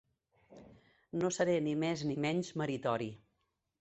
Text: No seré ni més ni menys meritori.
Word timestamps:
No 1.23 1.31
seré 1.37 1.57
ni 1.67 1.75
més 1.85 2.05
ni 2.13 2.17
menys 2.27 2.51
meritori. 2.63 3.11